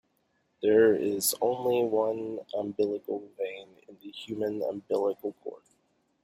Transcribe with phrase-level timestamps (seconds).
[0.63, 5.61] There is only one umbilical vein in the human umbilical cord.